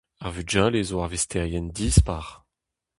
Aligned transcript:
Ar 0.25 0.31
vugale 0.35 0.81
zo 0.89 0.97
arvesterien 1.05 1.67
dispar. 1.77 2.27